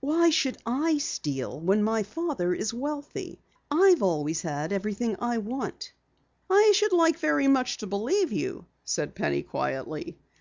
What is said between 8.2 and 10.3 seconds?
you," said Penny quietly.